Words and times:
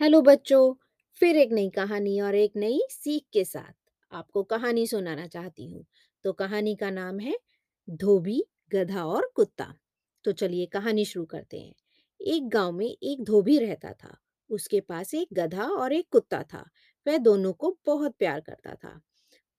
Hello 0.00 0.20
बच्चों, 0.22 0.74
फिर 1.16 1.36
एक 1.36 1.52
नई 1.52 1.68
कहानी 1.70 2.20
और 2.20 2.34
एक 2.34 2.52
नई 2.56 2.80
सीख 2.90 3.22
के 3.32 3.44
साथ। 3.44 3.72
आपको 4.12 4.42
कहानी 4.42 4.86
सुनाना 4.86 5.26
चाहती 5.26 5.66
हूँ। 5.66 5.84
तो 6.24 6.32
कहानी 6.32 6.74
का 6.76 6.90
नाम 6.90 7.18
है, 7.20 7.36
धोबी, 7.88 8.42
गधा 8.74 9.04
और 9.04 9.30
कुत्ता। 9.34 9.72
तो 10.24 10.32
चलिए 10.32 10.66
कहानी 10.66 11.04
शुरू 11.04 11.24
करते 11.26 11.60
हैं। 11.60 11.74
एक 12.20 12.48
गाँव 12.48 12.72
में 12.72 12.86
एक 12.86 13.24
धोबी 13.24 13.58
रहता 13.58 13.92
था। 13.92 14.16
उसके 14.50 14.80
पास 14.80 15.14
एक 15.14 15.28
गधा 15.32 15.64
और 15.64 15.92
एक 15.92 16.08
कुत्ता 16.12 16.42
था। 16.42 16.64
वह 17.06 17.18
दोनों 17.18 17.52
को 17.52 17.78
बहुत 17.86 18.14
प्यार 18.18 18.40
करता 18.40 18.74
था। 18.74 19.00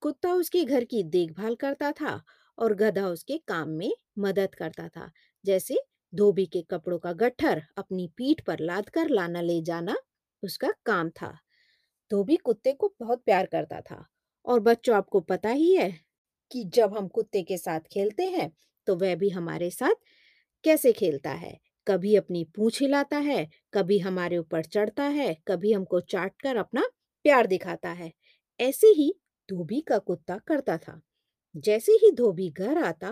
कुत्ता 0.01 0.33
उसके 0.33 0.63
घर 0.65 0.83
की 0.83 1.03
देखभाल 1.03 1.55
करता 1.55 1.91
था 1.91 2.21
और 2.57 2.73
गधा 2.73 3.07
उसके 3.07 3.37
काम 3.47 3.69
में 3.69 3.91
मदद 4.19 4.55
करता 4.55 4.87
था। 4.87 5.11
जैसे 5.45 5.77
धोबी 6.13 6.45
के 6.45 6.61
कपड़ों 6.61 6.99
का 6.99 7.13
गट्ठर 7.13 7.63
अपनी 7.77 8.07
पीठ 8.17 8.41
पर 8.41 8.59
लाद 8.59 8.89
कर 8.89 9.09
लाना 9.09 9.41
ले 9.41 9.61
जाना 9.61 9.95
उसका 10.43 10.71
काम 10.85 11.09
था। 11.11 11.31
धोबी 12.11 12.35
कुत्ते 12.37 12.73
को 12.73 12.93
बहुत 13.01 13.23
प्यार 13.25 13.45
करता 13.45 13.81
था। 13.81 14.05
और 14.45 14.59
बच्चों, 14.59 14.95
आपको 14.97 15.19
पता 15.21 15.49
ही 15.49 15.75
है 15.75 15.91
कि 16.51 16.63
जब 16.65 16.97
हम 16.97 17.07
कुत्ते 17.07 17.43
के 17.43 17.57
साथ 17.57 17.79
खेलते 17.93 18.25
हैं 18.27 18.51
तो 18.87 18.95
वह 18.95 19.15
भी 19.15 19.29
हमारे 19.29 19.69
साथ 19.71 19.95
कैसे 20.63 20.93
खेलता 20.93 21.31
है? 21.31 21.57
कभी 21.87 22.15
अपनी 22.15 22.43
पूंछ 22.55 22.81
हिलाता 22.81 23.17
है, 23.17 23.47
कभी 23.73 23.99
हमारे 23.99 24.37
ऊपर 24.37 24.63
चढ़ता 24.63 25.03
है, 25.03 25.35
कभी 25.47 25.73
हमको 25.73 25.99
चाट 26.01 26.33
कर 26.41 26.57
अपना 26.57 26.83
प्यार 27.25 27.47
दिखाता 27.47 27.89
है। 27.91 28.11
ऐसे 28.59 28.87
ही 28.87 29.13
धोबी 29.49 29.81
का 29.81 29.97
कुत्ता 29.99 30.37
करता 30.47 30.77
था। 30.77 31.01
जैसे 31.55 31.91
ही 31.93 32.11
धोबी 32.11 32.49
घर 32.51 32.77
आता, 32.77 33.11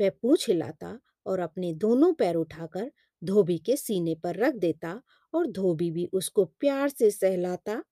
वह 0.00 0.10
पूंछ 0.22 0.48
हिलाता 0.48 0.98
और 1.26 1.40
अपने 1.40 1.72
दोनों 1.74 2.12
पैर 2.14 2.36
उठाकर 2.36 2.90
धोबी 3.24 3.58
के 3.58 3.76
सीने 3.76 4.14
पर 4.14 4.36
रख 4.36 4.54
देता 4.54 5.00
और 5.34 5.46
धोबी 5.50 5.90
भी 5.90 6.08
उसको 6.14 6.44
प्यार 6.60 6.88
से 6.90 7.10
सहलाता, 7.10 7.82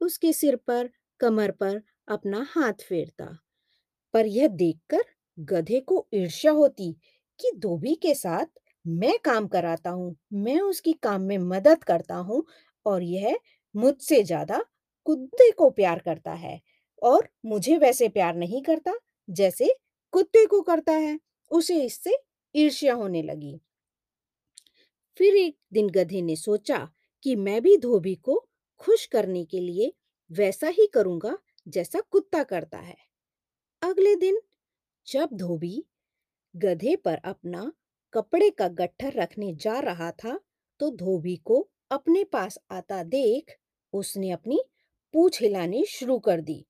उसके 0.00 0.32
सिर 0.32 0.56
पर, 0.58 0.90
कमर 1.20 1.50
पर 1.52 1.80
अपना 2.08 2.46
हाथ 2.50 2.82
फेरता। 2.88 3.26
पर 4.14 4.26
यह 4.28 4.48
देखकर 4.50 5.02
गधे 5.38 5.80
को 5.82 6.06
ईर्ष्या 6.14 6.52
होती 6.52 6.92
कि 7.40 7.50
धोबी 7.58 7.94
के 7.96 8.14
साथ 8.14 8.46
मैं 8.84 9.18
काम 9.24 9.46
कराता 9.48 9.90
हूँ, 9.90 10.14
मैं 10.34 10.60
उसकी 10.60 10.92
काम 11.02 11.22
में 11.22 11.38
मदद 11.40 11.84
करता 11.84 12.16
हूँ 12.18 12.44
और 12.86 13.02
यह 13.04 13.38
मुझसे 13.74 14.22
ज़्यादा 14.22 14.64
कुत्ते 15.06 15.50
को 15.52 15.70
प्यार 15.72 15.98
करता 16.00 16.32
है 16.34 16.60
और 17.02 17.28
मुझे 17.46 17.76
वैसे 17.78 18.08
प्यार 18.10 18.34
नहीं 18.36 18.62
करता 18.62 18.92
जैसे 19.28 19.74
कुत्ते 20.12 20.44
को 20.46 20.60
करता 20.62 20.92
है, 20.92 21.18
उसे 21.50 21.82
इससे 21.84 22.16
ईर्ष्या 22.54 22.94
होने 22.94 23.22
लगी। 23.22 23.60
फिर 25.16 25.36
एक 25.36 25.56
दिन 25.72 25.88
गधे 25.88 26.22
ने 26.22 26.36
सोचा 26.36 26.88
कि 27.22 27.34
मैं 27.36 27.60
भी 27.62 27.76
धोबी 27.76 28.14
को 28.14 28.46
खुश 28.80 29.06
करने 29.06 29.44
के 29.44 29.60
लिए 29.60 29.92
वैसा 30.30 30.68
ही 30.68 30.86
करूँगा 30.86 31.36
जैसा 31.68 32.00
कुत्ता 32.00 32.42
करता 32.42 32.78
है। 32.78 32.96
अगले 33.82 34.14
दिन 34.16 34.40
जब 35.06 35.28
धोबी 35.32 35.84
गधे 36.54 36.96
पर 36.96 37.14
अपना 37.24 37.72
कपड़े 38.12 38.50
का 38.50 38.68
गट्ठर 38.68 39.12
रखने 39.12 39.54
जा 39.54 39.78
रहा 39.80 40.10
था 40.10 40.38
तो 40.80 40.90
धोबी 40.90 41.36
को 41.36 41.68
अपने 41.90 42.24
पास 42.24 42.58
आता 42.70 43.02
देख 43.02 43.56
उसने 43.92 44.30
अपनी 44.30 44.60
पूछ 45.14 45.40
हिलानी 45.42 45.84
शुरू 45.86 46.18
कर 46.18 46.40
दी 46.40 46.64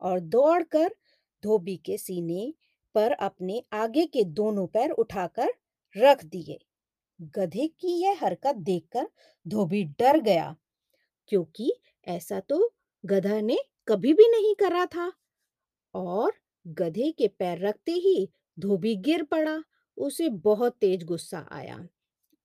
और 0.00 0.20
दौड़कर 0.20 0.94
धोबी 1.42 1.76
के 1.76 1.98
सीने 1.98 2.52
पर 2.94 3.12
अपने 3.12 3.62
आगे 3.72 4.06
के 4.06 4.24
दोनों 4.24 4.66
पैर 4.66 4.90
उठाकर 4.90 5.52
रख 5.96 6.24
दिए। 6.24 6.58
गधे 7.20 7.66
की 7.70 7.92
यह 8.00 8.18
हरकत 8.20 8.56
देखकर 8.62 9.08
धोबी 9.46 9.82
डर 10.00 10.20
गया, 10.20 10.54
क्योंकि 11.30 11.72
ऐसा 12.06 12.40
तो 12.42 12.58
गधा 13.04 13.40
ने 13.42 13.58
कभी 13.88 14.12
भी 14.14 14.28
नहीं 14.30 14.54
करा 14.56 14.84
था। 14.86 15.12
और 15.94 16.32
गधे 16.66 17.10
के 17.12 17.28
पैर 17.30 17.58
रखते 17.60 17.92
ही 17.94 18.28
धोबी 18.58 18.94
गिर 18.98 19.22
पड़ा, 19.24 19.62
उसे 19.98 20.28
बहुत 20.40 20.76
तेज 20.80 21.04
गुस्सा 21.04 21.46
आया 21.52 21.78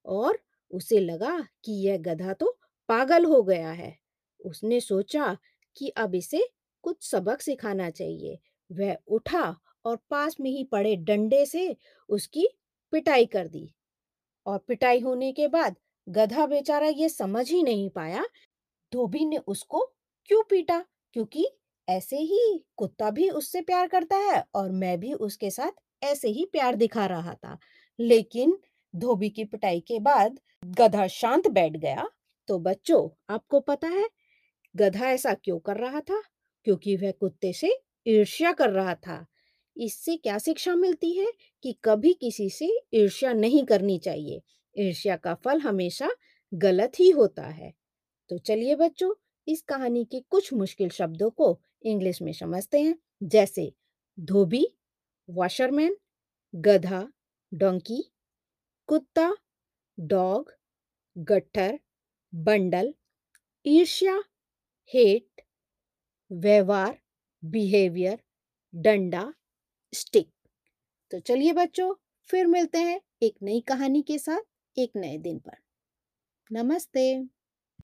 और 0.06 0.40
उसे 0.72 1.00
लगा 1.00 1.40
कि 1.66 1.74
यह 1.88 1.98
गधा 2.00 2.34
तो 2.34 2.58
पागल 2.90 3.26
हो 3.26 3.42
गया 3.44 3.72
है। 3.72 3.98
उसने 4.40 4.80
सोचा 4.82 5.38
कि 5.78 5.90
अब 5.98 6.16
इसे 6.16 6.48
कुछ 6.84 7.04
सबक 7.04 7.42
सिखाना 7.42 7.90
चाहिए। 7.92 8.40
वह 8.70 8.98
उठा 9.10 9.46
और 9.86 9.98
पास 10.10 10.36
में 10.42 10.50
ही 10.52 10.64
पड़े 10.66 10.96
डंडे 10.98 11.46
से 11.48 11.76
उसकी 12.10 12.48
पिटाई 12.94 13.26
कर 13.28 13.48
दी। 13.48 13.70
और 14.50 14.58
पिटाई 14.58 15.00
होने 15.00 15.32
के 15.32 15.48
बाद 15.48 15.76
गधा 16.10 16.46
बेचारा 16.46 16.88
ये 16.88 17.10
समझ 17.10 17.52
ही 17.52 17.64
नहीं 17.64 17.90
पाया, 17.90 18.26
धोबी 18.94 19.26
ने 19.26 19.38
उसको 19.38 19.94
क्यों 20.26 20.44
पीटा? 20.44 20.86
क्योंकि 21.14 21.48
ऐसे 21.90 22.18
ही 22.18 22.66
कुत्ता 22.78 23.12
भी 23.12 23.30
उससे 23.30 23.62
प्यार 23.62 23.88
करता 23.88 24.16
है 24.16 24.46
और 24.56 24.72
मैं 24.72 25.00
भी 25.00 25.14
उसके 25.14 25.50
साथ 25.52 25.72
ऐसे 26.04 26.30
ही 26.30 26.46
प्यार 26.46 26.76
दिखा 26.76 27.06
रहा 27.06 27.34
था। 27.34 27.58
लेकिन 28.00 28.60
धोबी 28.96 29.30
की 29.30 29.46
पिटाई 29.46 29.80
के 29.80 30.00
बाद 30.00 30.40
गधा 30.66 31.08
शांत 31.08 31.48
बैठ 31.48 31.74
गया। 31.74 32.10
तो 32.48 32.60
बच्चों, 32.60 33.34
आपको 33.34 33.60
पता 33.60 33.88
है, 33.88 34.10
गधा 34.76 35.12
ऐसा 35.12 35.34
क्यों 35.34 35.60
कर 35.60 35.78
रहा 35.78 36.00
था? 36.00 36.24
क्योंकि 36.64 36.98
वह 36.98 37.12
कुत्ते 37.12 37.54
से 37.54 37.84
ईर्ष्या 38.08 38.52
कर 38.52 38.70
रहा 38.70 38.96
था। 38.96 39.26
इससे 39.80 40.18
क्या 40.18 40.38
शिक्षा 40.38 40.76
मिलती 40.76 41.12
है 41.14 41.32
कि 41.64 41.78
कभी 41.84 42.14
किसी 42.14 42.50
से 42.50 42.80
ईर्ष्या 42.94 43.34
नहीं 43.34 43.66
करनी 43.66 44.00
चाहिए। 44.00 44.42
ईर्ष्या 44.78 45.16
का 45.16 45.34
फल 45.34 45.60
हमेशा 45.60 46.10
गलत 46.54 46.92
ही 47.00 47.10
होता 47.10 47.44
है। 47.44 47.74
तो 48.30 48.38
चलिए 48.38 48.76
बच्चों, 48.76 49.14
इस 49.48 49.62
कहानी 49.62 50.06
के 50.06 50.20
कुछ 50.20 50.54
मुश्किल 50.54 50.90
शब्दों 50.90 51.30
को 51.30 51.62
इंग्लिश 51.84 52.22
में 52.22 52.34
समझते 52.34 52.82
हैं। 52.82 52.96
जैसे, 53.24 53.74
धोबी, 54.20 54.66
वॉशरमैन, 55.30 55.98
गधा, 56.56 57.12
डोंकी, 57.54 58.12
कुत्ता, 58.88 59.38
डॉग, 60.00 60.54
गट्ठर, 61.18 61.80
बंडल, 62.36 62.94
ईर्ष्या, 63.66 64.24
हेट, 64.94 65.42
व्यवहार, 66.32 67.00
बिहेवियर, 67.46 68.24
डंडा 68.76 69.34
स्टिक। 69.94 70.30
तो 71.12 71.20
चलिए 71.20 71.54
बच्चों, 71.54 71.94
फिर 72.30 72.48
मिलते 72.48 72.78
हैं 72.78 73.02
एक 73.24 73.36
नई 73.44 73.62
कहानी 73.62 74.02
के 74.02 74.20
साथ 74.20 74.80
एक 74.80 74.92
नए 74.96 75.18
दिन 75.18 75.40
पर। 75.40 75.58
नमस्ते। 76.52 77.30